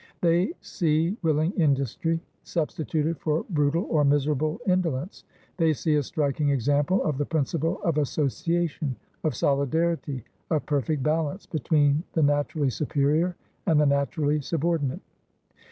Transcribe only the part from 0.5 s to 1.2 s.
see